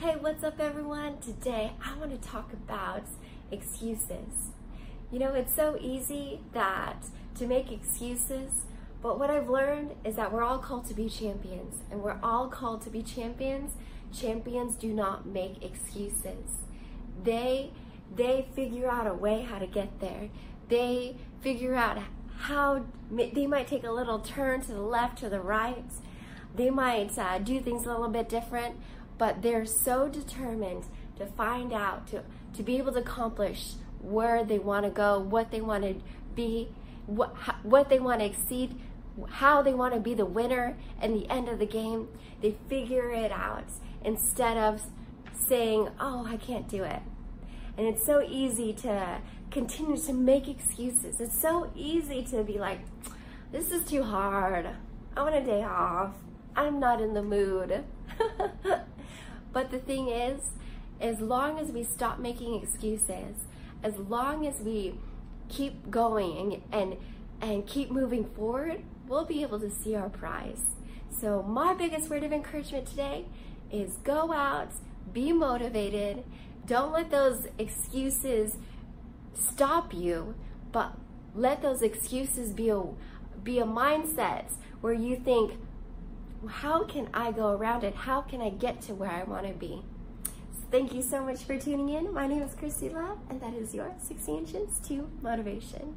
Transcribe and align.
Hey, 0.00 0.16
what's 0.18 0.42
up 0.42 0.58
everyone? 0.58 1.18
Today 1.18 1.72
I 1.84 1.94
want 1.98 2.10
to 2.10 2.16
talk 2.26 2.54
about 2.54 3.02
excuses. 3.52 4.48
You 5.12 5.18
know, 5.18 5.34
it's 5.34 5.54
so 5.54 5.76
easy 5.78 6.40
that 6.54 7.04
to 7.34 7.46
make 7.46 7.70
excuses, 7.70 8.62
but 9.02 9.18
what 9.18 9.28
I've 9.28 9.50
learned 9.50 9.96
is 10.02 10.16
that 10.16 10.32
we're 10.32 10.42
all 10.42 10.56
called 10.56 10.86
to 10.86 10.94
be 10.94 11.10
champions 11.10 11.82
and 11.90 12.00
we're 12.00 12.18
all 12.22 12.48
called 12.48 12.80
to 12.84 12.88
be 12.88 13.02
champions. 13.02 13.72
Champions 14.10 14.74
do 14.74 14.94
not 14.94 15.26
make 15.26 15.62
excuses. 15.62 16.64
They 17.22 17.70
they 18.16 18.48
figure 18.54 18.90
out 18.90 19.06
a 19.06 19.12
way 19.12 19.42
how 19.42 19.58
to 19.58 19.66
get 19.66 20.00
there. 20.00 20.30
They 20.70 21.16
figure 21.42 21.74
out 21.74 21.98
how 22.38 22.86
they 23.10 23.46
might 23.46 23.66
take 23.66 23.84
a 23.84 23.92
little 23.92 24.20
turn 24.20 24.62
to 24.62 24.72
the 24.72 24.80
left 24.80 25.22
or 25.22 25.28
the 25.28 25.42
right. 25.42 25.84
They 26.56 26.70
might 26.70 27.16
uh, 27.16 27.38
do 27.38 27.60
things 27.60 27.84
a 27.84 27.90
little 27.90 28.08
bit 28.08 28.28
different, 28.28 28.76
but 29.20 29.42
they're 29.42 29.66
so 29.66 30.08
determined 30.08 30.86
to 31.18 31.26
find 31.26 31.74
out, 31.74 32.06
to, 32.06 32.22
to 32.54 32.62
be 32.62 32.78
able 32.78 32.90
to 32.90 33.00
accomplish 33.00 33.74
where 34.00 34.42
they 34.42 34.58
want 34.58 34.86
to 34.86 34.90
go, 34.90 35.18
what 35.18 35.50
they 35.50 35.60
want 35.60 35.84
to 35.84 35.94
be, 36.34 36.70
what, 37.04 37.36
what 37.62 37.90
they 37.90 37.98
want 37.98 38.20
to 38.20 38.24
exceed, 38.24 38.80
how 39.28 39.60
they 39.60 39.74
want 39.74 39.92
to 39.92 40.00
be 40.00 40.14
the 40.14 40.24
winner 40.24 40.74
and 41.02 41.14
the 41.14 41.28
end 41.28 41.50
of 41.50 41.58
the 41.58 41.66
game. 41.66 42.08
They 42.40 42.56
figure 42.70 43.10
it 43.10 43.30
out 43.30 43.64
instead 44.02 44.56
of 44.56 44.80
saying, 45.46 45.90
oh, 46.00 46.24
I 46.26 46.38
can't 46.38 46.66
do 46.66 46.82
it. 46.82 47.02
And 47.76 47.86
it's 47.86 48.06
so 48.06 48.22
easy 48.26 48.72
to 48.72 49.18
continue 49.50 49.98
to 49.98 50.14
make 50.14 50.48
excuses. 50.48 51.20
It's 51.20 51.38
so 51.38 51.70
easy 51.74 52.22
to 52.30 52.42
be 52.42 52.58
like, 52.58 52.80
this 53.52 53.70
is 53.70 53.84
too 53.84 54.02
hard. 54.02 54.66
I 55.14 55.22
want 55.22 55.34
a 55.34 55.44
day 55.44 55.62
off. 55.62 56.14
I'm 56.56 56.80
not 56.80 57.02
in 57.02 57.12
the 57.12 57.22
mood. 57.22 57.84
but 59.52 59.70
the 59.70 59.78
thing 59.78 60.08
is, 60.08 60.40
as 61.00 61.20
long 61.20 61.58
as 61.58 61.70
we 61.72 61.82
stop 61.82 62.18
making 62.18 62.62
excuses, 62.62 63.46
as 63.82 63.96
long 63.96 64.46
as 64.46 64.60
we 64.60 64.94
keep 65.48 65.90
going 65.90 66.62
and, 66.70 66.96
and, 67.40 67.66
keep 67.66 67.90
moving 67.90 68.24
forward, 68.24 68.82
we'll 69.08 69.24
be 69.24 69.42
able 69.42 69.58
to 69.58 69.70
see 69.70 69.96
our 69.96 70.08
prize. 70.08 70.76
So 71.10 71.42
my 71.42 71.74
biggest 71.74 72.08
word 72.08 72.22
of 72.22 72.32
encouragement 72.32 72.86
today 72.86 73.24
is 73.72 73.96
go 74.04 74.32
out, 74.32 74.72
be 75.12 75.32
motivated, 75.32 76.22
don't 76.66 76.92
let 76.92 77.10
those 77.10 77.48
excuses 77.58 78.56
stop 79.34 79.92
you, 79.92 80.34
but 80.70 80.92
let 81.34 81.62
those 81.62 81.82
excuses 81.82 82.52
be 82.52 82.68
a, 82.68 82.82
be 83.42 83.58
a 83.58 83.64
mindset 83.64 84.44
where 84.80 84.92
you 84.92 85.16
think, 85.16 85.58
how 86.48 86.84
can 86.84 87.08
I 87.12 87.32
go 87.32 87.48
around 87.48 87.84
it? 87.84 87.94
How 87.94 88.22
can 88.22 88.40
I 88.40 88.50
get 88.50 88.80
to 88.82 88.94
where 88.94 89.10
I 89.10 89.24
want 89.24 89.46
to 89.46 89.52
be? 89.52 89.82
So 90.24 90.64
thank 90.70 90.94
you 90.94 91.02
so 91.02 91.24
much 91.24 91.44
for 91.44 91.58
tuning 91.58 91.90
in. 91.90 92.12
My 92.14 92.26
name 92.26 92.42
is 92.42 92.54
Christy 92.54 92.88
Love, 92.88 93.18
and 93.28 93.40
that 93.40 93.54
is 93.54 93.74
your 93.74 93.92
60 93.98 94.32
Inches 94.32 94.78
to 94.88 95.10
Motivation. 95.22 95.96